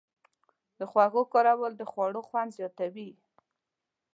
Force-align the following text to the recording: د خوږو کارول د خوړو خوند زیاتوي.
د 0.79 0.81
خوږو 0.91 1.21
کارول 1.33 1.71
د 1.77 1.83
خوړو 1.91 2.21
خوند 2.27 2.49
زیاتوي. 2.57 3.09